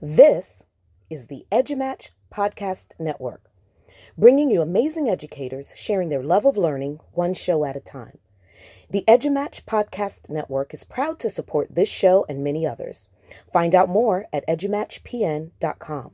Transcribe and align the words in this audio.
This 0.00 0.64
is 1.10 1.26
the 1.26 1.46
EduMatch 1.50 2.10
Podcast 2.32 2.92
Network, 2.98 3.50
bringing 4.18 4.50
you 4.50 4.60
amazing 4.60 5.08
educators 5.08 5.74
sharing 5.76 6.08
their 6.08 6.22
love 6.22 6.44
of 6.44 6.56
learning 6.56 7.00
one 7.12 7.34
show 7.34 7.64
at 7.64 7.76
a 7.76 7.80
time. 7.80 8.18
The 8.90 9.04
EduMatch 9.08 9.64
Podcast 9.64 10.30
Network 10.30 10.74
is 10.74 10.84
proud 10.84 11.18
to 11.20 11.30
support 11.30 11.74
this 11.74 11.88
show 11.88 12.24
and 12.28 12.44
many 12.44 12.66
others. 12.66 13.08
Find 13.52 13.74
out 13.74 13.88
more 13.88 14.26
at 14.32 14.46
edumatchpn.com. 14.46 16.10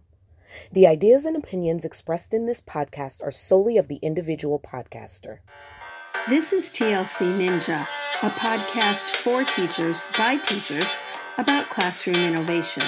The 0.73 0.87
ideas 0.87 1.25
and 1.25 1.37
opinions 1.37 1.85
expressed 1.85 2.35
in 2.35 2.47
this 2.47 2.61
podcast 2.61 3.23
are 3.23 3.31
solely 3.31 3.77
of 3.77 3.89
the 3.89 3.97
individual 3.97 4.59
podcaster. 4.59 5.39
This 6.29 6.53
is 6.53 6.71
TLC 6.71 7.23
Ninja, 7.23 7.87
a 8.23 8.31
podcast 8.31 9.11
for 9.17 9.45
teachers 9.45 10.07
by 10.17 10.37
teachers 10.39 10.97
about 11.39 11.71
classroom 11.71 12.17
innovation. 12.17 12.85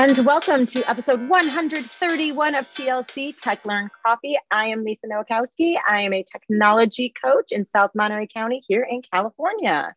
And 0.00 0.16
welcome 0.24 0.64
to 0.68 0.88
episode 0.88 1.28
131 1.28 2.54
of 2.54 2.68
TLC 2.68 3.36
Tech 3.36 3.66
Learn 3.66 3.90
Coffee. 4.06 4.38
I 4.48 4.66
am 4.66 4.84
Lisa 4.84 5.08
Nowakowski. 5.08 5.74
I 5.88 6.02
am 6.02 6.12
a 6.12 6.22
technology 6.22 7.12
coach 7.20 7.50
in 7.50 7.66
South 7.66 7.90
Monterey 7.96 8.28
County 8.32 8.62
here 8.68 8.86
in 8.88 9.02
California. 9.02 9.92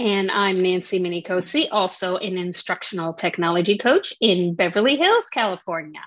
And 0.00 0.32
I'm 0.32 0.60
Nancy 0.60 0.98
Minicozzi, 0.98 1.68
also 1.70 2.16
an 2.16 2.36
instructional 2.36 3.12
technology 3.12 3.78
coach 3.78 4.12
in 4.20 4.56
Beverly 4.56 4.96
Hills, 4.96 5.28
California. 5.28 6.02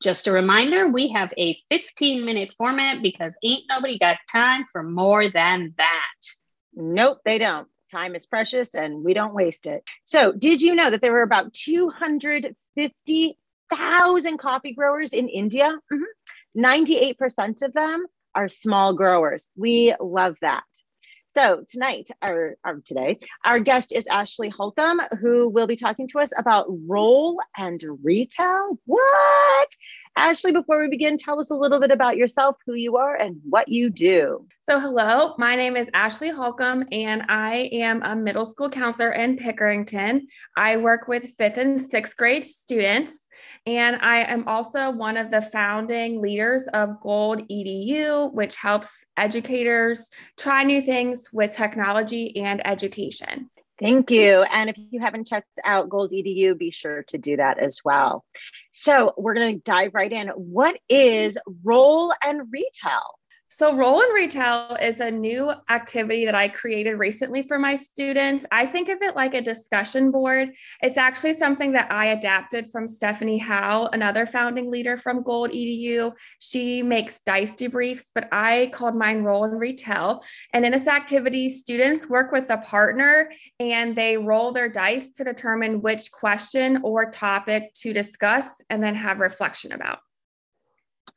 Just 0.00 0.28
a 0.28 0.32
reminder, 0.32 0.86
we 0.86 1.08
have 1.08 1.34
a 1.36 1.58
15 1.68 2.24
minute 2.24 2.52
format 2.52 3.02
because 3.02 3.36
ain't 3.42 3.64
nobody 3.68 3.98
got 3.98 4.18
time 4.30 4.66
for 4.70 4.84
more 4.84 5.28
than 5.28 5.74
that. 5.78 6.20
Nope, 6.76 7.18
they 7.24 7.38
don't. 7.38 7.66
Time 7.90 8.14
is 8.14 8.26
precious 8.26 8.74
and 8.74 9.02
we 9.04 9.14
don't 9.14 9.34
waste 9.34 9.66
it. 9.66 9.82
So, 10.04 10.32
did 10.32 10.62
you 10.62 10.74
know 10.74 10.90
that 10.90 11.00
there 11.00 11.12
were 11.12 11.22
about 11.22 11.54
250,000 11.54 14.38
coffee 14.38 14.74
growers 14.74 15.12
in 15.12 15.28
India? 15.28 15.78
Mm-hmm. 15.92 16.04
98% 16.56 17.62
of 17.62 17.72
them 17.72 18.06
are 18.34 18.48
small 18.48 18.94
growers. 18.94 19.48
We 19.56 19.94
love 20.00 20.36
that. 20.42 20.64
So 21.34 21.64
tonight, 21.68 22.08
or, 22.22 22.56
or, 22.64 22.80
today, 22.84 23.18
our 23.44 23.60
guest 23.60 23.92
is 23.92 24.06
Ashley 24.06 24.48
Holcomb, 24.48 25.00
who 25.20 25.48
will 25.48 25.66
be 25.66 25.76
talking 25.76 26.08
to 26.08 26.20
us 26.20 26.32
about 26.36 26.66
roll 26.86 27.38
and 27.56 27.80
retell. 28.02 28.78
What? 28.86 29.68
Ashley, 30.18 30.50
before 30.50 30.80
we 30.80 30.88
begin, 30.88 31.16
tell 31.16 31.38
us 31.38 31.50
a 31.50 31.54
little 31.54 31.78
bit 31.78 31.92
about 31.92 32.16
yourself, 32.16 32.56
who 32.66 32.74
you 32.74 32.96
are, 32.96 33.14
and 33.14 33.40
what 33.48 33.68
you 33.68 33.88
do. 33.88 34.44
So, 34.62 34.80
hello, 34.80 35.34
my 35.38 35.54
name 35.54 35.76
is 35.76 35.88
Ashley 35.94 36.28
Holcomb, 36.28 36.84
and 36.90 37.22
I 37.28 37.70
am 37.72 38.02
a 38.02 38.16
middle 38.16 38.44
school 38.44 38.68
counselor 38.68 39.12
in 39.12 39.36
Pickerington. 39.36 40.22
I 40.56 40.76
work 40.76 41.06
with 41.06 41.36
fifth 41.38 41.56
and 41.56 41.80
sixth 41.80 42.16
grade 42.16 42.42
students, 42.44 43.28
and 43.64 43.94
I 44.02 44.22
am 44.22 44.48
also 44.48 44.90
one 44.90 45.16
of 45.16 45.30
the 45.30 45.40
founding 45.40 46.20
leaders 46.20 46.64
of 46.74 47.00
Gold 47.00 47.48
EDU, 47.48 48.34
which 48.34 48.56
helps 48.56 49.04
educators 49.16 50.10
try 50.36 50.64
new 50.64 50.82
things 50.82 51.28
with 51.32 51.54
technology 51.54 52.36
and 52.38 52.60
education. 52.66 53.50
Thank 53.80 54.10
you. 54.10 54.42
And 54.42 54.68
if 54.68 54.76
you 54.76 55.00
haven't 55.00 55.28
checked 55.28 55.60
out 55.64 55.88
Gold 55.88 56.10
EDU, 56.10 56.58
be 56.58 56.70
sure 56.70 57.04
to 57.08 57.18
do 57.18 57.36
that 57.36 57.58
as 57.58 57.80
well. 57.84 58.24
So 58.72 59.14
we're 59.16 59.34
going 59.34 59.56
to 59.56 59.62
dive 59.62 59.94
right 59.94 60.12
in. 60.12 60.28
What 60.28 60.78
is 60.88 61.38
roll 61.62 62.12
and 62.24 62.42
retell? 62.50 63.18
So, 63.50 63.74
Roll 63.74 64.02
and 64.02 64.14
Retell 64.14 64.76
is 64.80 65.00
a 65.00 65.10
new 65.10 65.50
activity 65.70 66.26
that 66.26 66.34
I 66.34 66.48
created 66.48 66.96
recently 66.96 67.42
for 67.42 67.58
my 67.58 67.76
students. 67.76 68.44
I 68.52 68.66
think 68.66 68.90
of 68.90 69.00
it 69.00 69.16
like 69.16 69.32
a 69.32 69.40
discussion 69.40 70.10
board. 70.10 70.50
It's 70.82 70.98
actually 70.98 71.32
something 71.32 71.72
that 71.72 71.90
I 71.90 72.06
adapted 72.06 72.70
from 72.70 72.86
Stephanie 72.86 73.38
Howe, 73.38 73.88
another 73.94 74.26
founding 74.26 74.70
leader 74.70 74.98
from 74.98 75.22
Gold 75.22 75.50
EDU. 75.50 76.12
She 76.40 76.82
makes 76.82 77.20
dice 77.20 77.54
debriefs, 77.54 78.10
but 78.14 78.28
I 78.32 78.70
called 78.74 78.94
mine 78.94 79.22
Roll 79.22 79.44
and 79.44 79.58
Retell. 79.58 80.22
And 80.52 80.66
in 80.66 80.72
this 80.72 80.86
activity, 80.86 81.48
students 81.48 82.06
work 82.06 82.32
with 82.32 82.50
a 82.50 82.58
partner 82.58 83.30
and 83.58 83.96
they 83.96 84.18
roll 84.18 84.52
their 84.52 84.68
dice 84.68 85.08
to 85.12 85.24
determine 85.24 85.80
which 85.80 86.12
question 86.12 86.80
or 86.82 87.10
topic 87.10 87.72
to 87.76 87.94
discuss 87.94 88.60
and 88.68 88.82
then 88.82 88.94
have 88.94 89.20
reflection 89.20 89.72
about. 89.72 90.00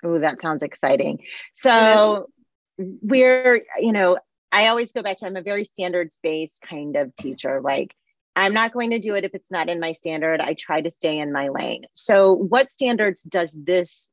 Oh, 0.04 0.20
that 0.20 0.42
sounds 0.42 0.64
exciting. 0.64 1.20
So 1.54 2.28
we're, 2.78 3.64
you 3.80 3.92
know, 3.92 4.18
I 4.52 4.68
always 4.68 4.92
go 4.92 5.02
back 5.02 5.18
to 5.18 5.26
I'm 5.26 5.38
a 5.38 5.42
very 5.42 5.66
standards 5.66 6.20
based 6.22 6.62
kind 6.62 6.96
of 6.96 7.16
teacher. 7.16 7.62
Like 7.62 7.96
I'm 8.36 8.54
not 8.54 8.74
going 8.74 8.92
to 8.92 9.00
do 9.00 9.16
it 9.16 9.24
if 9.24 9.34
it's 9.34 9.52
not 9.52 9.70
in 9.70 9.80
my 9.80 9.92
standard. 9.92 10.42
I 10.42 10.54
try 10.54 10.82
to 10.82 10.92
stay 10.92 11.20
in 11.20 11.32
my 11.32 11.50
lane. 11.50 11.86
So 11.94 12.34
what 12.34 12.72
standards 12.72 13.24
does 13.24 13.56
this 13.58 14.10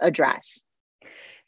address? 0.00 0.62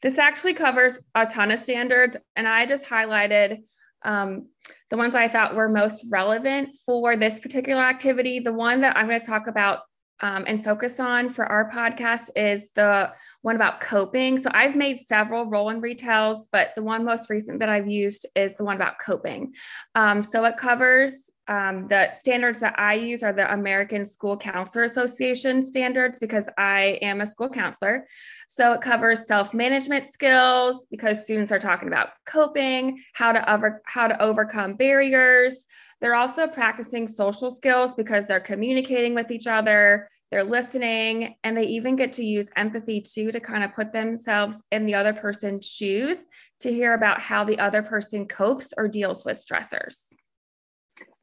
This 0.03 0.19
actually 0.19 0.55
covers 0.55 0.99
a 1.15 1.27
ton 1.27 1.51
of 1.51 1.61
standards, 1.61 2.17
and 2.35 2.49
I 2.49 2.65
just 2.65 2.85
highlighted 2.85 3.59
um, 4.03 4.49
the 4.89 4.97
ones 4.97 5.15
I 5.15 5.29
thought 5.29 5.55
were 5.55 5.69
most 5.69 6.05
relevant 6.09 6.71
for 6.87 7.17
this 7.17 7.39
particular 7.39 7.83
activity. 7.83 8.41
The 8.41 8.53
one 8.53 8.81
that 8.81 8.97
I'm 8.97 9.09
going 9.09 9.21
to 9.21 9.27
talk 9.27 9.47
about 9.47 9.81
um, 10.22 10.44
and 10.47 10.64
focus 10.64 11.00
on 11.00 11.31
for 11.31 11.47
our 11.47 11.70
podcast 11.70 12.28
is 12.36 12.70
the 12.75 13.12
one 13.42 13.56
about 13.56 13.81
coping. 13.81 14.38
So 14.38 14.50
I've 14.53 14.76
made 14.76 14.98
several 14.98 15.47
roll 15.47 15.70
and 15.70 15.82
retells, 15.82 16.47
but 16.53 16.70
the 16.76 16.82
one 16.82 17.04
most 17.04 17.31
recent 17.31 17.60
that 17.60 17.69
I've 17.69 17.88
used 17.88 18.26
is 18.36 18.54
the 18.54 18.64
one 18.64 18.76
about 18.76 18.98
coping. 18.98 19.54
Um, 19.94 20.22
so 20.22 20.44
it 20.44 20.56
covers 20.56 21.30
um, 21.50 21.88
the 21.88 22.12
standards 22.15 22.61
that 22.61 22.77
I 22.78 22.94
use 22.94 23.25
are 23.25 23.33
the 23.33 23.53
American 23.53 24.05
School 24.05 24.37
Counselor 24.37 24.84
Association 24.84 25.62
standards 25.62 26.21
because 26.21 26.49
I 26.56 26.99
am 27.03 27.21
a 27.21 27.27
school 27.27 27.49
counselor. 27.49 28.06
So 28.49 28.72
it 28.72 28.81
covers 28.81 29.27
self-management 29.27 30.06
skills 30.06 30.87
because 30.93 31.25
students 31.25 31.50
are 31.50 31.59
talking 31.59 31.88
about 31.88 32.11
coping, 32.25 33.03
how 33.15 33.33
to 33.33 33.53
over 33.53 33.83
how 33.84 34.06
to 34.06 34.22
overcome 34.22 34.75
barriers, 34.75 35.66
they're 36.00 36.15
also 36.15 36.47
practicing 36.47 37.06
social 37.06 37.50
skills 37.50 37.94
because 37.94 38.27
they're 38.27 38.41
communicating 38.41 39.15
with 39.15 39.31
each 39.31 39.47
other, 39.47 40.09
they're 40.31 40.44
listening, 40.44 41.34
and 41.44 41.56
they 41.56 41.67
even 41.67 41.97
get 41.97 42.12
to 42.15 42.25
use 42.25 42.47
empathy 42.56 43.00
too 43.00 43.32
to 43.32 43.41
kind 43.41 43.65
of 43.65 43.75
put 43.75 43.93
themselves 43.93 44.62
in 44.71 44.87
the 44.87 44.94
other 44.94 45.12
person's 45.12 45.67
shoes 45.67 46.19
to 46.61 46.72
hear 46.72 46.94
about 46.94 47.21
how 47.21 47.44
the 47.44 47.59
other 47.59 47.82
person 47.82 48.27
copes 48.27 48.72
or 48.78 48.88
deals 48.88 49.25
with 49.25 49.37
stressors. 49.37 50.15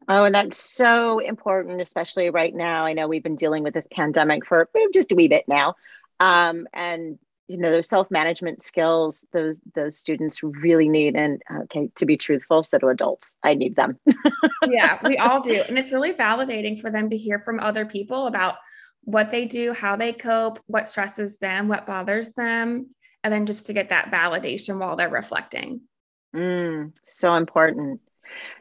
Oh, 0.07 0.23
and 0.23 0.34
that's 0.34 0.57
so 0.57 1.19
important, 1.19 1.81
especially 1.81 2.29
right 2.29 2.56
now. 2.56 2.85
I 2.85 2.94
know 2.94 3.07
we've 3.07 3.23
been 3.23 3.35
dealing 3.35 3.63
with 3.63 3.73
this 3.73 3.88
pandemic 3.91 4.45
for 4.45 4.69
just 4.94 5.12
a 5.12 5.16
wee 5.16 5.28
bit 5.28 5.45
now. 5.47 5.75
Um, 6.19 6.68
and 6.73 7.19
you 7.47 7.57
know 7.57 7.72
those 7.72 7.88
self-management 7.88 8.62
skills 8.62 9.25
those 9.31 9.57
those 9.73 9.97
students 9.97 10.44
really 10.44 10.90
need 10.90 11.16
and 11.16 11.41
okay 11.62 11.90
to 11.95 12.06
be 12.06 12.18
truthful 12.18 12.62
so 12.62 12.78
do 12.78 12.90
adults. 12.90 13.35
I 13.41 13.53
need 13.53 13.75
them. 13.75 14.00
Yeah 14.68 15.00
we 15.03 15.18
all 15.18 15.41
do. 15.41 15.62
And 15.62 15.78
it's 15.79 15.94
really 15.94 16.12
validating 16.12 16.79
for 16.81 16.91
them 16.91 17.09
to 17.09 17.18
hear 17.18 17.39
from 17.39 17.62
other 17.62 17.85
people 17.85 18.28
about 18.28 18.56
what 19.03 19.31
they 19.31 19.45
do 19.45 19.72
how 19.72 19.95
they 19.95 20.12
cope 20.12 20.59
what 20.66 20.88
stresses 20.88 21.38
them 21.38 21.69
what 21.69 21.88
bothers 21.88 22.34
them 22.34 22.88
and 23.24 23.34
then 23.34 23.45
just 23.45 23.68
to 23.68 23.74
get 23.74 23.89
that 23.89 24.12
validation 24.12 24.79
while 24.79 24.95
they're 24.95 25.09
reflecting. 25.09 25.81
Mm, 26.35 26.94
so 27.06 27.35
important. 27.35 28.01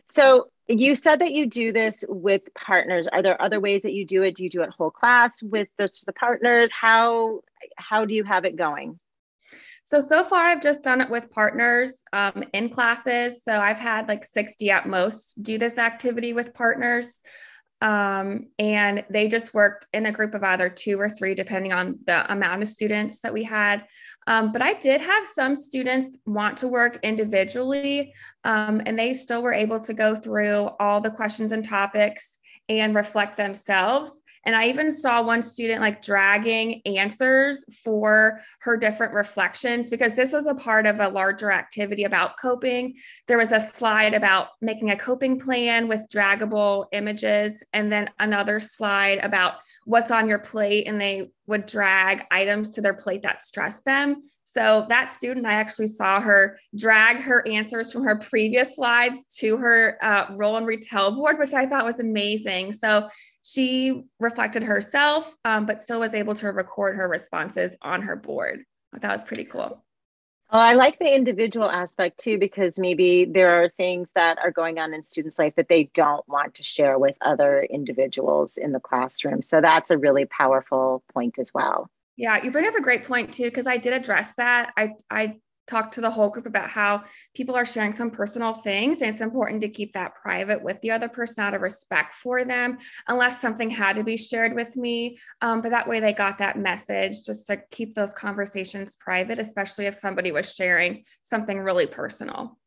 So 0.09 0.49
you 0.69 0.95
said 0.95 1.21
that 1.21 1.33
you 1.33 1.47
do 1.47 1.73
this 1.73 2.05
with 2.09 2.43
partners. 2.55 3.07
Are 3.07 3.23
there 3.23 3.41
other 3.41 3.61
ways 3.61 3.83
that 3.83 3.93
you 3.93 4.05
do 4.05 4.23
it? 4.23 4.35
Do 4.35 4.45
you 4.45 4.51
do 4.51 4.63
it 4.63 4.71
whole 4.71 4.91
class 4.91 5.43
with 5.43 5.69
the, 5.79 5.89
the 6.07 6.13
partners? 6.13 6.73
How 6.73 7.41
how 7.77 8.05
do 8.05 8.15
you 8.15 8.25
have 8.25 8.45
it 8.45 8.57
going? 8.57 8.99
So 9.85 10.01
so 10.01 10.25
far 10.25 10.47
i've 10.47 10.63
just 10.63 10.83
done 10.83 11.01
it 11.01 11.09
with 11.09 11.31
partners 11.31 11.93
um, 12.13 12.43
in 12.53 12.69
classes. 12.69 13.45
So 13.45 13.53
i've 13.53 13.79
had 13.79 14.09
like 14.09 14.25
60 14.25 14.71
at 14.71 14.89
most 14.89 15.43
do 15.43 15.59
this 15.59 15.79
activity 15.79 16.33
with 16.33 16.55
partners 16.55 17.21
um, 17.87 18.49
and 18.59 19.05
they 19.09 19.29
just 19.29 19.55
worked 19.55 19.87
in 19.93 20.07
a 20.07 20.13
group 20.13 20.35
of 20.35 20.43
either 20.43 20.69
two 20.69 21.01
or 21.01 21.09
three, 21.09 21.37
depending 21.37 21.73
on 21.73 22.01
the 22.05 22.31
amount 22.33 22.61
of 22.61 22.69
students 22.69 23.21
that 23.21 23.33
we 23.33 23.45
had. 23.45 23.85
Um, 24.27 24.51
but 24.51 24.61
I 24.61 24.73
did 24.73 25.01
have 25.01 25.25
some 25.25 25.55
students 25.55 26.19
want 26.27 26.57
to 26.59 26.69
work 26.69 26.99
individually, 27.05 28.13
um, 28.43 28.83
and 28.87 28.99
they 28.99 29.15
still 29.15 29.41
were 29.41 29.55
able 29.55 29.79
to 29.79 29.95
go 29.95 30.17
through 30.17 30.71
all 30.81 31.01
the 31.01 31.13
questions 31.13 31.53
and 31.53 31.65
topics 31.65 32.41
and 32.69 32.93
reflect 32.93 33.37
themselves. 33.37 34.21
And 34.47 34.55
I 34.55 34.67
even 34.67 34.93
saw 34.93 35.23
one 35.23 35.43
student 35.43 35.81
like 35.81 36.01
dragging 36.01 36.81
answers 36.87 37.65
for 37.83 38.41
her 38.61 38.77
different 38.77 39.13
reflections 39.13 39.91
because 39.91 40.15
this 40.15 40.33
was 40.33 40.47
a 40.47 40.55
part 40.55 40.87
of 40.87 41.01
a 41.01 41.09
larger 41.09 41.51
activity 41.51 42.05
about 42.05 42.39
coping. 42.41 42.95
There 43.27 43.39
was 43.39 43.51
a 43.51 43.61
slide 43.61 44.15
about 44.15 44.49
making 44.63 44.93
a 44.93 44.97
coping 44.97 45.39
plan 45.39 45.89
with 45.89 46.07
draggable 46.13 46.87
images, 46.93 47.63
and 47.73 47.93
then 47.93 48.09
another 48.21 48.61
slide 48.61 49.19
about 49.19 49.55
what's 49.85 50.13
on 50.13 50.29
your 50.29 50.39
plate. 50.39 50.87
And 50.87 51.01
they 51.01 51.31
would 51.47 51.67
drag 51.67 52.25
items 52.31 52.71
to 52.71 52.81
their 52.81 52.95
plate 52.95 53.23
that 53.23 53.43
stressed 53.43 53.85
them. 53.85 54.23
So 54.45 54.87
that 54.89 55.11
student, 55.11 55.45
I 55.45 55.55
actually 55.55 55.89
saw 55.89 56.21
her 56.21 56.59
drag 56.75 57.19
her 57.19 57.47
answers 57.47 57.93
from 57.93 58.05
her 58.05 58.17
previous 58.17 58.77
slides 58.77 59.25
to 59.39 59.57
her 59.57 59.99
uh, 60.01 60.27
roll 60.31 60.57
and 60.57 60.67
retell 60.67 61.13
board, 61.13 61.39
which 61.39 61.53
I 61.53 61.67
thought 61.67 61.85
was 61.85 61.99
amazing. 61.99 62.73
So 62.73 63.09
she 63.49 64.03
reflected 64.19 64.65
herself, 64.65 65.37
um, 65.45 65.67
but 65.67 65.81
still 65.81 66.01
was 66.01 66.15
able 66.15 66.35
to 66.35 66.49
record 66.49 66.97
her 66.97 67.07
responses 67.07 67.77
on 67.81 68.03
her 68.03 68.17
board. 68.17 68.65
Thought 69.01 69.13
was 69.13 69.25
pretty 69.25 69.45
cool. 69.45 69.85
Oh, 70.51 70.59
I 70.59 70.73
like 70.73 70.99
the 70.99 71.15
individual 71.15 71.71
aspect 71.71 72.19
too, 72.19 72.39
because 72.39 72.79
maybe 72.79 73.25
there 73.25 73.63
are 73.63 73.69
things 73.77 74.11
that 74.15 74.39
are 74.39 74.51
going 74.51 74.79
on 74.79 74.95
in 74.95 75.03
students' 75.03 75.39
life 75.39 75.55
that 75.57 75.69
they 75.69 75.91
don't 75.95 76.27
want 76.29 76.55
to 76.55 76.65
share 76.65 76.99
with 76.99 77.17
other 77.21 77.63
individuals 77.63 78.57
in 78.57 78.73
the 78.73 78.81
classroom. 78.81 79.43
So 79.43 79.61
that's 79.61 79.91
a 79.91 79.99
really 79.99 80.25
powerful 80.25 81.05
point 81.13 81.39
as 81.39 81.53
well. 81.53 81.89
Yeah, 82.17 82.43
you 82.43 82.51
bring 82.51 82.67
up 82.67 82.75
a 82.75 82.81
great 82.81 83.05
point 83.05 83.35
too, 83.35 83.45
because 83.45 83.67
I 83.67 83.77
did 83.77 83.93
address 83.93 84.33
that. 84.39 84.73
I 84.77 84.95
I 85.11 85.37
talked 85.67 85.95
to 85.95 86.01
the 86.01 86.11
whole 86.11 86.29
group 86.29 86.47
about 86.47 86.69
how 86.69 87.03
people 87.35 87.55
are 87.55 87.65
sharing 87.65 87.93
some 87.93 88.11
personal 88.11 88.53
things 88.53 89.03
and 89.03 89.11
it's 89.11 89.21
important 89.21 89.61
to 89.61 89.69
keep 89.69 89.93
that 89.93 90.15
private 90.15 90.63
with 90.63 90.81
the 90.81 90.91
other 90.91 91.09
person 91.09 91.43
out 91.43 91.55
of 91.55 91.61
respect 91.61 92.15
for 92.15 92.45
them 92.45 92.79
unless 93.09 93.41
something 93.41 93.71
had 93.71 93.97
to 93.97 94.05
be 94.05 94.17
shared 94.17 94.55
with 94.55 94.77
me. 94.77 95.19
Um, 95.43 95.61
but 95.61 95.71
that 95.71 95.89
way 95.89 96.01
they 96.01 96.13
got 96.13 96.39
that 96.39 96.59
message 96.59 97.23
just 97.25 97.47
to 97.49 97.61
keep 97.71 97.95
those 97.95 98.13
conversations 98.13 98.97
private 98.97 99.39
especially 99.39 99.87
if 99.87 99.95
somebody 99.95 100.33
was 100.33 100.55
sharing 100.55 101.05
something 101.23 101.59
really 101.59 101.87
personal. 101.87 102.59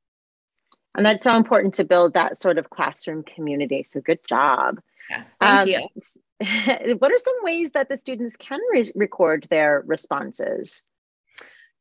And 0.96 1.06
that's 1.06 1.24
so 1.24 1.36
important 1.36 1.76
to 1.76 1.86
build 1.86 2.14
that 2.14 2.38
sort 2.38 2.58
of 2.58 2.70
classroom 2.70 3.24
community. 3.24 3.84
So 3.84 4.02
good 4.02 4.26
job. 4.28 4.82
Yes 5.10 5.28
thank 5.40 5.62
um, 5.62 5.68
you 5.68 5.88
what 7.00 7.12
are 7.12 7.18
some 7.18 7.36
ways 7.42 7.72
that 7.72 7.90
the 7.90 7.98
students 7.98 8.38
can 8.38 8.60
re- 8.72 8.92
record 8.96 9.48
their 9.50 9.84
responses 9.86 10.84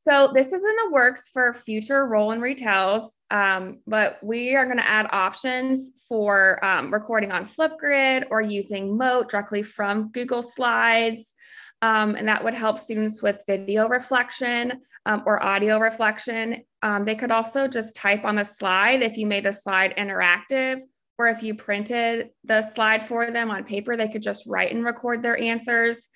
so 0.09 0.31
this 0.33 0.55
is 0.55 0.65
in 0.65 0.75
the 0.77 0.91
works 0.91 1.29
for 1.29 1.53
future 1.53 2.07
roll 2.07 2.31
and 2.31 2.41
retells, 2.41 3.11
um, 3.31 3.81
but 3.87 4.19
we 4.23 4.57
are 4.57 4.65
going 4.65 4.79
to 4.79 4.89
add 4.89 5.07
options 5.11 6.03
for 6.09 6.65
um, 6.65 6.91
recording 6.91 7.31
on 7.31 7.47
Flipgrid 7.47 8.25
or 8.31 8.41
using 8.41 8.97
Mote 8.97 9.29
directly 9.29 9.63
from 9.63 10.11
Google 10.13 10.43
Slides. 10.43 11.35
Um, 11.83 12.15
and 12.15 12.27
that 12.27 12.43
would 12.43 12.55
help 12.55 12.79
students 12.79 13.21
with 13.21 13.43
video 13.47 13.87
reflection 13.87 14.81
um, 15.05 15.23
or 15.27 15.45
audio 15.45 15.79
reflection. 15.79 16.63
Um, 16.83 17.05
they 17.05 17.15
could 17.15 17.31
also 17.31 17.69
just 17.69 17.95
type 17.95 18.25
on 18.25 18.37
the 18.37 18.45
slide 18.45 19.03
if 19.03 19.19
you 19.19 19.27
made 19.27 19.45
the 19.45 19.53
slide 19.53 19.95
interactive, 19.99 20.81
or 21.19 21.27
if 21.27 21.43
you 21.43 21.55
printed 21.55 22.31
the 22.45 22.63
slide 22.63 23.05
for 23.05 23.31
them 23.31 23.51
on 23.51 23.63
paper, 23.63 23.95
they 23.95 24.09
could 24.09 24.23
just 24.23 24.47
write 24.47 24.73
and 24.73 24.85
record 24.85 25.23
their 25.23 25.39
answers 25.39 26.09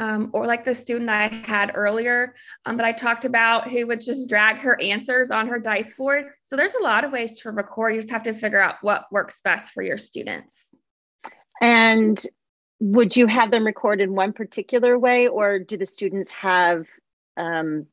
um, 0.00 0.30
or 0.32 0.46
like 0.46 0.64
the 0.64 0.74
student 0.74 1.10
I 1.10 1.28
had 1.28 1.72
earlier 1.74 2.34
um, 2.64 2.78
that 2.78 2.86
I 2.86 2.92
talked 2.92 3.26
about 3.26 3.68
who 3.68 3.86
would 3.86 4.00
just 4.00 4.30
drag 4.30 4.56
her 4.56 4.80
answers 4.80 5.30
on 5.30 5.46
her 5.48 5.58
dice 5.58 5.92
board. 5.96 6.24
So 6.42 6.56
there's 6.56 6.74
a 6.74 6.82
lot 6.82 7.04
of 7.04 7.12
ways 7.12 7.38
to 7.40 7.50
record. 7.50 7.94
You 7.94 7.98
just 7.98 8.10
have 8.10 8.22
to 8.22 8.32
figure 8.32 8.60
out 8.60 8.76
what 8.80 9.04
works 9.12 9.42
best 9.44 9.74
for 9.74 9.82
your 9.82 9.98
students. 9.98 10.74
And 11.60 12.20
would 12.80 13.14
you 13.14 13.26
have 13.26 13.50
them 13.50 13.66
record 13.66 14.00
in 14.00 14.14
one 14.14 14.32
particular 14.32 14.98
way, 14.98 15.28
or 15.28 15.58
do 15.58 15.76
the 15.76 15.84
students 15.84 16.32
have 16.32 16.86
um, 17.36 17.86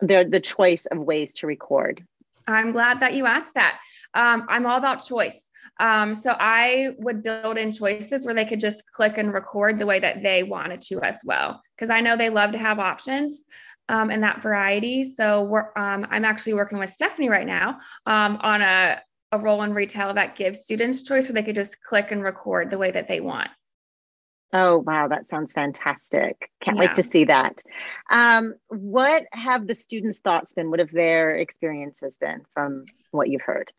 the 0.00 0.40
choice 0.40 0.86
of 0.86 0.98
ways 0.98 1.34
to 1.34 1.48
record? 1.48 2.06
I'm 2.46 2.72
glad 2.72 3.00
that 3.00 3.14
you 3.14 3.26
asked 3.26 3.54
that. 3.54 3.80
Um, 4.14 4.46
I'm 4.48 4.66
all 4.66 4.78
about 4.78 5.04
choice. 5.04 5.50
Um, 5.80 6.14
so 6.14 6.36
I 6.38 6.90
would 6.98 7.22
build 7.22 7.58
in 7.58 7.72
choices 7.72 8.24
where 8.24 8.34
they 8.34 8.44
could 8.44 8.60
just 8.60 8.84
click 8.92 9.18
and 9.18 9.32
record 9.32 9.78
the 9.78 9.86
way 9.86 9.98
that 9.98 10.22
they 10.22 10.42
wanted 10.42 10.80
to 10.82 11.00
as 11.02 11.16
well, 11.24 11.60
because 11.74 11.90
I 11.90 12.00
know 12.00 12.16
they 12.16 12.30
love 12.30 12.52
to 12.52 12.58
have 12.58 12.78
options 12.78 13.44
um, 13.88 14.10
and 14.10 14.22
that 14.22 14.42
variety. 14.42 15.02
So 15.04 15.56
um, 15.74 16.06
I'm 16.10 16.24
actually 16.24 16.54
working 16.54 16.78
with 16.78 16.90
Stephanie 16.90 17.28
right 17.28 17.46
now 17.46 17.78
um, 18.06 18.38
on 18.40 18.62
a, 18.62 19.00
a 19.32 19.38
roll 19.38 19.62
and 19.62 19.74
retell 19.74 20.14
that 20.14 20.36
gives 20.36 20.60
students 20.60 21.02
choice 21.02 21.26
where 21.26 21.34
they 21.34 21.42
could 21.42 21.56
just 21.56 21.82
click 21.82 22.12
and 22.12 22.22
record 22.22 22.70
the 22.70 22.78
way 22.78 22.92
that 22.92 23.08
they 23.08 23.20
want. 23.20 23.50
Oh, 24.54 24.78
wow. 24.78 25.08
That 25.08 25.28
sounds 25.28 25.52
fantastic. 25.52 26.48
Can't 26.60 26.76
yeah. 26.76 26.82
wait 26.82 26.94
to 26.94 27.02
see 27.02 27.24
that. 27.24 27.60
Um, 28.08 28.54
what 28.68 29.24
have 29.32 29.66
the 29.66 29.74
students' 29.74 30.20
thoughts 30.20 30.52
been? 30.52 30.70
What 30.70 30.78
have 30.78 30.92
their 30.92 31.34
experiences 31.34 32.16
been 32.18 32.42
from 32.54 32.84
what 33.10 33.28
you've 33.28 33.42
heard? 33.42 33.72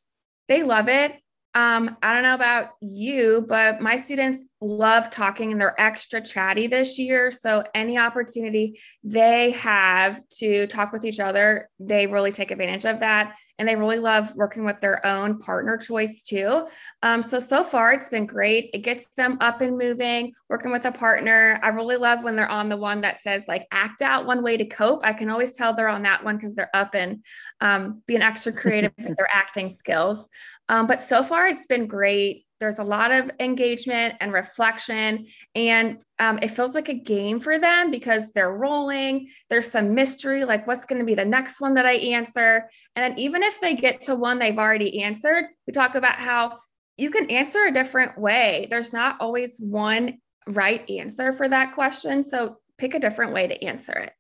They 0.50 0.64
love 0.64 0.90
it. 0.90 1.14
Um, 1.54 1.96
I 2.04 2.14
don't 2.14 2.24
know 2.24 2.36
about 2.36 2.72
you, 2.82 3.46
but 3.48 3.80
my 3.80 3.96
students 3.96 4.46
love 4.60 5.10
talking 5.10 5.54
and 5.54 5.62
they're 5.62 5.80
extra 5.80 6.20
chatty 6.20 6.68
this 6.68 7.00
year. 7.00 7.32
So, 7.32 7.64
any 7.74 7.98
opportunity 7.98 8.82
they 9.06 9.52
have 9.52 10.20
to 10.40 10.68
talk 10.68 10.92
with 10.92 11.06
each 11.06 11.22
other, 11.22 11.70
they 11.80 12.08
really 12.08 12.34
take 12.34 12.52
advantage 12.52 12.84
of 12.84 13.00
that 13.00 13.36
and 13.58 13.68
they 13.68 13.76
really 13.76 14.00
love 14.00 14.36
working 14.36 14.66
with 14.66 14.82
their 14.82 15.06
own 15.06 15.40
partner 15.40 15.78
choice 15.78 16.24
too. 16.24 16.68
Um, 17.04 17.24
so, 17.24 17.40
so 17.40 17.64
far 17.64 17.94
it's 17.94 18.10
been 18.10 18.26
great. 18.26 18.70
It 18.74 18.80
gets 18.80 19.06
them 19.16 19.38
up 19.40 19.62
and 19.62 19.78
moving, 19.78 20.34
working 20.50 20.72
with 20.72 20.86
a 20.86 20.92
partner. 20.92 21.60
I 21.64 21.70
really 21.70 21.98
love 21.98 22.24
when 22.24 22.36
they're 22.36 22.50
on 22.50 22.70
the 22.70 22.78
one 22.78 23.02
that 23.02 23.22
says 23.22 23.44
like 23.48 23.68
act 23.72 24.02
out 24.02 24.26
one 24.26 24.44
way 24.44 24.58
to 24.58 24.66
cope. 24.66 25.06
I 25.06 25.14
can 25.14 25.30
always 25.30 25.54
tell 25.54 25.74
they're 25.74 25.88
on 25.88 26.04
that 26.04 26.24
one 26.24 26.36
because 26.36 26.56
they're 26.56 26.76
up 26.76 26.96
and 26.96 27.24
um, 27.62 28.02
being 28.08 28.22
extra 28.22 28.52
creative 28.52 28.92
with 28.98 29.16
their 29.16 29.30
acting 29.32 29.70
skills. 29.70 30.28
Um, 30.68 30.88
but 30.88 31.04
so 31.04 31.24
far 31.24 31.48
it's 31.48 31.66
been 31.66 31.88
great 31.88 32.45
there's 32.60 32.80
a 32.80 32.84
lot 32.84 33.12
of 33.12 33.30
engagement 33.40 34.16
and 34.20 34.32
reflection 34.34 35.26
and 35.56 36.02
um, 36.20 36.40
it 36.42 36.50
feels 36.50 36.74
like 36.74 36.90
a 36.90 36.94
game 36.94 37.40
for 37.40 37.60
them 37.60 37.92
because 37.92 38.32
they're 38.32 38.56
rolling 38.56 39.30
there's 39.50 39.70
some 39.70 39.94
mystery 39.94 40.46
like 40.46 40.66
what's 40.68 40.86
going 40.86 41.00
to 41.00 41.06
be 41.06 41.16
the 41.16 41.26
next 41.26 41.60
one 41.62 41.74
that 41.74 41.86
i 41.86 41.94
answer? 41.94 42.70
And 42.96 43.04
then 43.04 43.20
even 43.20 43.44
if 43.44 43.60
they 43.60 43.74
get 43.74 44.02
to 44.04 44.16
one 44.16 44.40
they've 44.40 44.58
already 44.58 45.04
answered 45.04 45.46
we 45.68 45.74
talk 45.74 45.96
about 45.96 46.16
how 46.16 46.60
you 46.98 47.10
can 47.10 47.30
answer 47.30 47.64
a 47.66 47.72
different 47.72 48.18
way. 48.18 48.68
There's 48.70 48.94
not 48.94 49.18
always 49.20 49.58
one 49.58 50.20
right 50.48 50.90
answer 50.90 51.34
for 51.34 51.50
that 51.50 51.74
question 51.74 52.24
so 52.24 52.58
pick 52.78 52.94
a 52.94 53.00
different 53.00 53.34
way 53.34 53.48
to 53.48 53.64
answer 53.64 53.94
it. 53.94 54.14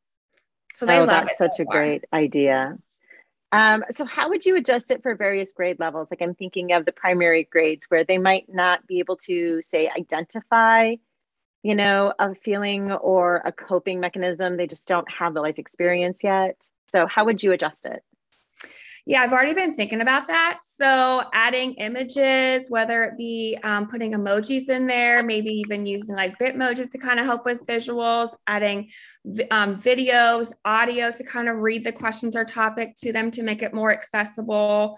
So 0.76 0.86
they 0.86 0.98
oh, 0.98 1.06
love 1.06 1.26
that's 1.26 1.38
such 1.38 1.58
so 1.58 1.64
a 1.64 1.66
great 1.66 2.04
idea 2.12 2.78
um, 3.56 3.86
so 3.96 4.04
how 4.04 4.28
would 4.30 4.46
you 4.46 4.58
adjust 4.58 4.92
it 4.92 5.02
for 5.02 5.16
various 5.16 5.54
grade 5.54 5.80
levels? 5.80 6.10
Like 6.12 6.22
I'm 6.22 6.36
thinking 6.36 6.74
of 6.74 6.84
the 6.84 6.92
primary 6.92 7.46
grades 7.46 7.86
where 7.86 8.04
they 8.04 8.18
might 8.18 8.54
not 8.54 8.86
be 8.86 9.00
able 9.00 9.16
to 9.28 9.62
say 9.62 9.90
identify, 9.90 10.96
you 11.64 11.76
know, 11.76 12.14
a 12.20 12.36
feeling 12.36 12.92
or 12.92 13.38
a 13.46 13.54
coping 13.54 14.02
mechanism. 14.02 14.58
They 14.58 14.68
just 14.68 14.90
don't 14.90 15.10
have 15.10 15.34
the 15.34 15.40
life 15.42 15.58
experience 15.58 16.20
yet. 16.22 16.68
So 16.88 17.08
how 17.08 17.24
would 17.24 17.42
you 17.42 17.54
adjust 17.54 17.86
it? 17.86 18.04
Yeah, 19.08 19.22
I've 19.22 19.32
already 19.32 19.54
been 19.54 19.76
thinking 19.76 20.02
about 20.02 20.28
that. 20.28 20.62
So, 20.66 21.24
adding 21.32 21.76
images, 21.76 22.72
whether 22.72 23.04
it 23.04 23.18
be 23.18 23.56
um, 23.64 23.88
putting 23.88 24.14
emojis 24.14 24.70
in 24.70 24.88
there, 24.88 25.24
maybe 25.24 25.52
even 25.52 25.86
using 25.86 26.16
like 26.16 26.40
Bitmojis 26.40 26.90
to 26.92 26.98
kind 26.98 27.20
of 27.20 27.28
help 27.28 27.46
with 27.46 27.68
visuals, 27.68 28.30
adding 28.48 28.90
um, 29.52 29.80
videos, 29.80 30.52
audio 30.66 31.12
to 31.12 31.24
kind 31.24 31.48
of 31.48 31.58
read 31.58 31.84
the 31.84 31.92
questions 31.92 32.36
or 32.36 32.46
topic 32.46 32.96
to 32.98 33.14
them 33.14 33.30
to 33.32 33.44
make 33.44 33.62
it 33.62 33.76
more 33.76 33.92
accessible. 33.92 34.98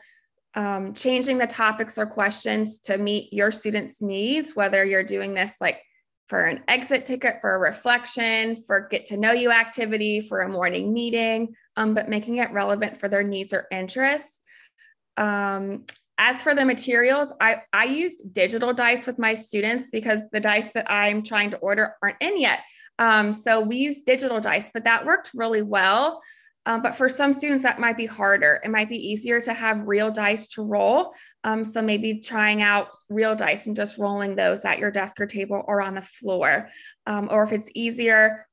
Um, 0.55 0.93
changing 0.93 1.37
the 1.37 1.45
topics 1.45 1.99
or 1.99 2.07
questions 2.07 2.79
to 2.79 2.97
meet 2.97 3.31
your 3.31 3.51
students' 3.51 4.01
needs, 4.01 4.55
whether 4.55 4.83
you're 4.83 5.03
doing 5.03 5.35
this 5.35 5.57
like 5.61 5.83
for 6.27 6.45
an 6.45 6.63
exit 6.67 7.05
ticket, 7.05 7.39
for 7.41 7.53
a 7.53 7.59
reflection, 7.59 8.55
for 8.55 8.87
get 8.89 9.05
to 9.07 9.17
know 9.17 9.31
you 9.31 9.51
activity, 9.51 10.21
for 10.21 10.41
a 10.41 10.49
morning 10.49 10.93
meeting, 10.93 11.55
um, 11.77 11.93
but 11.93 12.09
making 12.09 12.37
it 12.37 12.51
relevant 12.51 12.99
for 12.99 13.07
their 13.07 13.23
needs 13.23 13.53
or 13.53 13.67
interests. 13.71 14.39
Um, 15.15 15.85
as 16.17 16.41
for 16.41 16.55
the 16.55 16.65
materials, 16.65 17.31
I, 17.39 17.61
I 17.71 17.85
used 17.85 18.33
digital 18.33 18.73
dice 18.73 19.05
with 19.05 19.19
my 19.19 19.35
students 19.35 19.91
because 19.91 20.27
the 20.31 20.39
dice 20.39 20.67
that 20.73 20.91
I'm 20.91 21.23
trying 21.23 21.51
to 21.51 21.57
order 21.57 21.93
aren't 22.01 22.17
in 22.19 22.41
yet. 22.41 22.59
Um, 22.99 23.33
so 23.33 23.61
we 23.61 23.77
use 23.77 24.01
digital 24.01 24.39
dice, 24.39 24.71
but 24.73 24.83
that 24.85 25.05
worked 25.05 25.31
really 25.35 25.61
well. 25.61 26.19
Um, 26.65 26.81
but 26.81 26.95
for 26.95 27.07
some 27.07 27.33
students, 27.33 27.63
that 27.63 27.79
might 27.79 27.95
be 27.95 28.07
harder. 28.07 28.59
It 28.63 28.69
might 28.69 28.89
be 28.89 28.97
easier 28.97 29.39
to 29.41 29.53
have 29.53 29.87
real 29.87 30.11
dice 30.11 30.49
to 30.49 30.63
roll. 30.63 31.13
Um, 31.43 31.63
so 31.63 31.81
maybe 31.81 32.19
trying 32.19 32.61
out 32.61 32.89
real 33.07 33.35
dice 33.35 33.67
and 33.67 33.75
just 33.75 33.97
rolling 33.97 34.35
those 34.35 34.65
at 34.65 34.79
your 34.79 34.91
desk 34.91 35.21
or 35.21 35.27
table 35.27 35.63
or 35.65 35.81
on 35.81 35.95
the 35.95 36.01
floor. 36.01 36.67
Um, 37.05 37.29
or 37.31 37.43
if 37.43 37.53
it's 37.53 37.71
easier, 37.73 38.47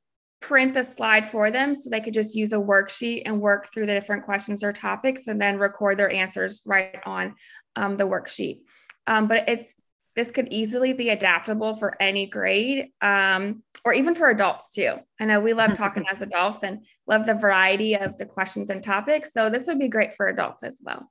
print 0.47 0.75
the 0.75 0.83
slide 0.83 1.25
for 1.25 1.51
them 1.51 1.75
so 1.75 1.89
they 1.89 2.03
could 2.03 2.13
just 2.13 2.35
use 2.35 2.53
a 2.53 2.57
worksheet 2.57 3.23
and 3.25 3.41
work 3.41 3.73
through 3.73 3.87
the 3.87 3.95
different 3.95 4.27
questions 4.27 4.63
or 4.63 4.75
topics 4.75 5.27
and 5.27 5.41
then 5.41 5.59
record 5.59 5.99
their 5.99 6.11
answers 6.11 6.63
right 6.67 6.97
on 7.07 7.35
um, 7.77 7.97
the 7.97 8.05
worksheet. 8.05 8.61
Um, 9.07 9.27
but 9.27 9.49
it's 9.49 9.75
this 10.15 10.31
could 10.31 10.49
easily 10.53 10.93
be 10.93 11.09
adaptable 11.09 11.75
for 11.75 11.97
any 12.01 12.27
grade 12.27 12.91
um, 13.01 13.63
or 13.87 13.95
even 13.95 14.15
for 14.15 14.29
adults 14.29 14.69
too. 14.69 14.95
I 15.19 15.25
know 15.25 15.41
we 15.41 15.55
love 15.55 15.73
talking 15.73 16.05
as 16.11 16.21
adults 16.21 16.63
and 16.63 16.85
love 17.07 17.25
the 17.25 17.35
variety 17.35 17.95
of 17.97 18.19
the 18.19 18.27
questions 18.27 18.69
and 18.69 18.83
topics. 18.83 19.33
So 19.33 19.49
this 19.49 19.67
would 19.67 19.79
be 19.79 19.89
great 19.89 20.15
for 20.15 20.29
adults 20.29 20.63
as 20.63 20.79
well. 20.83 21.11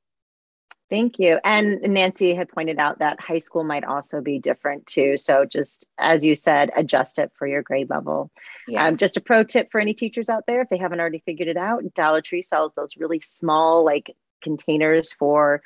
Thank 0.93 1.17
you. 1.17 1.39
And 1.43 1.81
Nancy 1.81 2.35
had 2.35 2.49
pointed 2.49 2.77
out 2.77 2.99
that 2.99 3.19
high 3.19 3.39
school 3.39 3.63
might 3.63 3.83
also 3.83 4.21
be 4.21 4.37
different 4.37 4.85
too. 4.85 5.17
So 5.17 5.43
just 5.43 5.87
as 5.97 6.23
you 6.23 6.35
said, 6.35 6.69
adjust 6.75 7.17
it 7.17 7.31
for 7.33 7.47
your 7.47 7.63
grade 7.63 7.89
level. 7.89 8.29
Yes. 8.67 8.91
Um, 8.91 8.97
just 8.97 9.17
a 9.17 9.21
pro 9.21 9.43
tip 9.43 9.71
for 9.71 9.81
any 9.81 9.95
teachers 9.95 10.29
out 10.29 10.43
there, 10.45 10.61
if 10.61 10.69
they 10.69 10.77
haven't 10.77 10.99
already 10.99 11.23
figured 11.25 11.47
it 11.47 11.57
out, 11.57 11.95
Dollar 11.95 12.21
Tree 12.21 12.43
sells 12.43 12.73
those 12.75 12.95
really 12.95 13.19
small 13.19 13.83
like 13.83 14.15
containers 14.43 15.11
for 15.11 15.63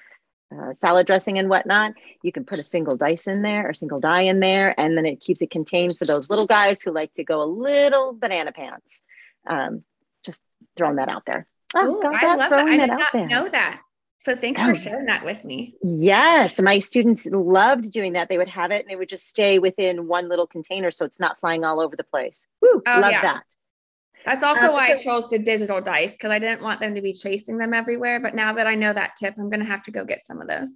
uh, 0.49 0.71
salad 0.71 1.05
dressing 1.07 1.37
and 1.37 1.49
whatnot. 1.49 1.95
You 2.23 2.31
can 2.31 2.45
put 2.45 2.59
a 2.59 2.63
single 2.63 2.95
dice 2.95 3.27
in 3.27 3.41
there 3.41 3.67
or 3.67 3.73
single 3.73 3.99
die 3.99 4.21
in 4.21 4.39
there, 4.39 4.79
and 4.79 4.97
then 4.97 5.05
it 5.05 5.19
keeps 5.19 5.41
it 5.41 5.51
contained 5.51 5.97
for 5.97 6.05
those 6.05 6.29
little 6.29 6.47
guys 6.47 6.81
who 6.81 6.91
like 6.91 7.11
to 7.15 7.25
go 7.25 7.43
a 7.43 7.51
little 7.51 8.13
banana 8.13 8.53
pants. 8.53 9.03
Um, 9.45 9.83
just 10.23 10.41
throwing 10.77 10.95
that 10.95 11.09
out 11.09 11.23
there. 11.25 11.47
Oh, 11.75 11.97
Ooh, 11.97 12.01
I 12.01 12.27
love 12.27 12.49
that. 12.49 12.53
I 12.53 12.77
did 12.77 12.87
not 12.87 13.09
there. 13.11 13.27
know 13.27 13.49
that. 13.49 13.81
So 14.19 14.35
thanks 14.35 14.61
for 14.61 14.75
sharing 14.75 15.05
that 15.05 15.23
with 15.23 15.45
me. 15.45 15.75
Yes, 15.81 16.61
my 16.61 16.79
students 16.79 17.25
loved 17.25 17.91
doing 17.91 18.13
that. 18.13 18.29
They 18.29 18.37
would 18.37 18.49
have 18.49 18.71
it 18.71 18.83
and 18.83 18.91
it 18.91 18.97
would 18.97 19.09
just 19.09 19.29
stay 19.29 19.59
within 19.59 20.07
one 20.07 20.27
little 20.27 20.47
container 20.47 20.91
so 20.91 21.05
it's 21.05 21.19
not 21.19 21.39
flying 21.39 21.63
all 21.63 21.79
over 21.79 21.95
the 21.95 22.03
place. 22.03 22.45
Woo, 22.61 22.81
oh, 22.85 22.99
love 22.99 23.11
yeah. 23.11 23.21
that. 23.21 23.43
That's 24.25 24.43
also 24.43 24.67
um, 24.67 24.73
why 24.73 24.87
so, 24.87 24.93
I 24.93 24.97
chose 24.97 25.29
the 25.29 25.39
digital 25.39 25.79
dice 25.79 26.11
because 26.11 26.31
I 26.31 26.39
didn't 26.39 26.61
want 26.61 26.81
them 26.81 26.95
to 26.95 27.01
be 27.01 27.13
chasing 27.13 27.57
them 27.57 27.73
everywhere. 27.73 28.19
But 28.19 28.35
now 28.35 28.53
that 28.53 28.67
I 28.67 28.75
know 28.75 28.91
that 28.91 29.15
tip, 29.15 29.35
I'm 29.37 29.49
going 29.49 29.61
to 29.61 29.65
have 29.65 29.83
to 29.83 29.91
go 29.91 30.03
get 30.03 30.25
some 30.25 30.41
of 30.41 30.47
those. 30.47 30.67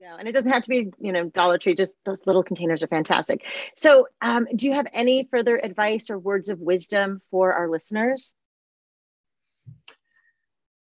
Yeah, 0.00 0.16
and 0.18 0.28
it 0.28 0.32
doesn't 0.32 0.52
have 0.52 0.62
to 0.62 0.68
be, 0.68 0.90
you 1.00 1.10
know, 1.10 1.28
Dollar 1.28 1.58
Tree. 1.58 1.74
Just 1.74 1.96
those 2.04 2.24
little 2.26 2.42
containers 2.42 2.82
are 2.82 2.86
fantastic. 2.86 3.44
So, 3.74 4.06
um, 4.22 4.46
do 4.54 4.66
you 4.66 4.72
have 4.72 4.86
any 4.92 5.26
further 5.30 5.58
advice 5.58 6.08
or 6.08 6.18
words 6.18 6.48
of 6.48 6.60
wisdom 6.60 7.20
for 7.30 7.52
our 7.52 7.68
listeners? 7.68 8.34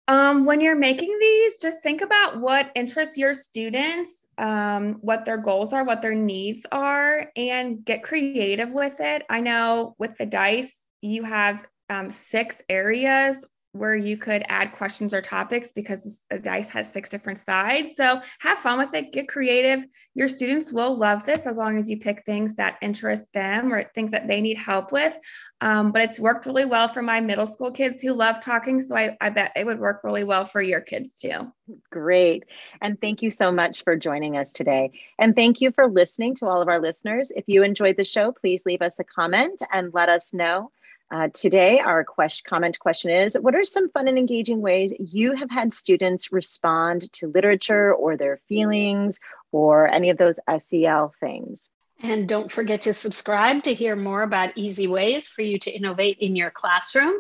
Um, 0.08 0.46
when 0.46 0.62
you're 0.62 0.76
making 0.76 1.18
these, 1.20 1.60
just 1.60 1.82
think 1.82 2.02
about 2.02 2.40
what 2.40 2.72
interests 2.76 3.18
your 3.18 3.34
students, 3.34 4.28
um, 4.38 4.98
what 5.02 5.26
their 5.26 5.38
goals 5.38 5.74
are, 5.74 5.84
what 5.84 6.02
their 6.02 6.14
needs 6.14 6.66
are, 6.72 7.32
and 7.36 7.84
get 7.84 8.04
creative 8.04 8.70
with 8.70 9.00
it. 9.00 9.24
I 9.30 9.42
know 9.42 9.96
with 9.98 10.16
the 10.18 10.28
dice, 10.28 10.86
you 11.02 11.24
have 11.24 11.66
um, 11.90 12.12
six 12.12 12.62
areas 12.70 13.46
where 13.76 13.96
you 13.96 14.18
could 14.18 14.44
add 14.48 14.72
questions 14.72 15.14
or 15.14 15.22
topics 15.22 15.72
because 15.72 16.22
a 16.32 16.40
dice 16.40 16.70
has 16.70 16.92
six 16.92 17.10
different 17.10 17.40
sides. 17.40 17.96
So 17.96 18.22
have 18.40 18.60
fun 18.60 18.78
with 18.78 18.94
it, 18.94 19.12
get 19.12 19.28
creative. 19.28 19.86
Your 20.14 20.30
students 20.30 20.72
will 20.72 20.98
love 20.98 21.26
this 21.26 21.46
as 21.46 21.58
long 21.58 21.78
as 21.78 21.90
you 21.90 22.00
pick 22.00 22.24
things 22.26 22.56
that 22.56 22.78
interest 22.82 23.26
them 23.34 23.74
or 23.74 23.84
things 23.94 24.12
that 24.12 24.28
they 24.28 24.40
need 24.40 24.58
help 24.58 24.92
with. 24.92 25.14
Um, 25.60 25.92
but 25.92 26.02
it's 26.02 26.20
worked 26.20 26.46
really 26.46 26.66
well 26.66 26.88
for 26.88 27.02
my 27.02 27.20
middle 27.20 27.48
school 27.48 27.72
kids 27.72 28.02
who 28.02 28.14
love 28.14 28.40
talking. 28.40 28.80
So 28.80 28.96
I, 28.96 29.18
I 29.20 29.30
bet 29.30 29.52
it 29.56 29.66
would 29.66 29.80
work 29.80 30.02
really 30.04 30.24
well 30.24 30.46
for 30.46 30.62
your 30.62 30.82
kids 30.82 31.20
too. 31.20 31.52
Great. 31.92 32.46
And 32.82 33.00
thank 33.02 33.22
you 33.22 33.30
so 33.32 33.52
much 33.52 33.84
for 33.84 33.96
joining 33.96 34.38
us 34.38 34.52
today. 34.52 34.92
And 35.20 35.36
thank 35.36 35.60
you 35.60 35.72
for 35.72 35.88
listening 35.88 36.36
to 36.36 36.48
all 36.48 36.62
of 36.62 36.68
our 36.68 36.80
listeners. 36.80 37.32
If 37.36 37.46
you 37.48 37.64
enjoyed 37.64 37.98
the 37.98 38.04
show, 38.04 38.32
please 38.32 38.64
leave 38.66 38.82
us 38.82 39.00
a 39.00 39.04
comment 39.04 39.62
and 39.72 39.94
let 39.94 40.10
us 40.10 40.34
know. 40.34 40.72
Uh, 41.12 41.28
today, 41.34 41.80
our 41.80 42.04
question, 42.04 42.44
comment 42.50 42.80
question 42.80 43.12
is 43.12 43.38
What 43.40 43.56
are 43.56 43.64
some 43.64 43.90
fun 43.90 44.08
and 44.08 44.18
engaging 44.18 44.62
ways 44.62 44.92
you 45.00 45.34
have 45.34 45.52
had 45.52 45.74
students 45.74 46.32
respond 46.32 47.12
to 47.14 47.28
literature 47.28 47.94
or 47.94 48.18
their 48.18 48.40
feelings 48.50 49.20
or 49.52 49.88
any 49.88 50.10
of 50.10 50.18
those 50.18 50.40
SEL 50.58 51.14
things? 51.20 51.70
And 52.02 52.28
don't 52.28 52.52
forget 52.52 52.82
to 52.84 52.94
subscribe 52.94 53.64
to 53.64 53.74
hear 53.74 53.96
more 53.96 54.24
about 54.24 54.58
easy 54.58 54.88
ways 54.88 55.28
for 55.28 55.44
you 55.44 55.58
to 55.60 55.72
innovate 55.72 56.18
in 56.20 56.36
your 56.36 56.52
classroom. 56.52 57.14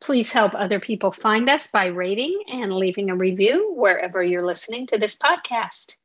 Please 0.00 0.30
help 0.30 0.54
other 0.54 0.78
people 0.78 1.10
find 1.10 1.50
us 1.50 1.66
by 1.66 1.86
rating 1.86 2.42
and 2.48 2.72
leaving 2.72 3.10
a 3.10 3.16
review 3.16 3.72
wherever 3.74 4.22
you're 4.22 4.46
listening 4.46 4.86
to 4.88 4.98
this 4.98 5.16
podcast. 5.16 5.96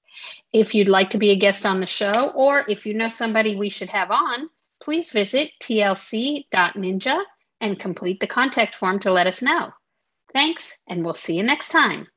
If 0.51 0.73
you'd 0.73 0.89
like 0.89 1.11
to 1.11 1.17
be 1.17 1.31
a 1.31 1.35
guest 1.35 1.65
on 1.65 1.81
the 1.81 1.85
show, 1.85 2.29
or 2.29 2.65
if 2.67 2.85
you 2.85 2.93
know 2.93 3.09
somebody 3.09 3.55
we 3.55 3.69
should 3.69 3.89
have 3.89 4.09
on, 4.09 4.49
please 4.81 5.11
visit 5.11 5.51
tlc.ninja 5.61 7.23
and 7.61 7.79
complete 7.79 8.19
the 8.19 8.27
contact 8.27 8.75
form 8.75 8.99
to 8.99 9.11
let 9.11 9.27
us 9.27 9.41
know. 9.41 9.71
Thanks, 10.33 10.77
and 10.87 11.03
we'll 11.03 11.13
see 11.13 11.35
you 11.35 11.43
next 11.43 11.69
time. 11.69 12.07